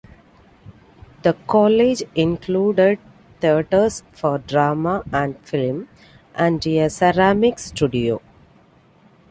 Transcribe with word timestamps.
The 1.21 1.33
college 1.45 2.01
included 2.15 2.97
theatres 3.39 4.01
for 4.11 4.39
drama 4.39 5.03
and 5.13 5.37
film, 5.45 5.89
and 6.33 6.65
a 6.65 6.89
ceramics 6.89 7.65
studio. 7.65 8.19